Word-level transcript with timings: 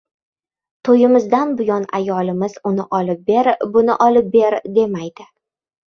To‘yimizdan 0.89 1.51
buyon 1.59 1.85
ayolimiz 2.01 2.57
uni 2.73 2.89
olib 3.03 3.25
ber-buniolib 3.31 4.37
ber, 4.41 4.63
demaydi. 4.85 5.33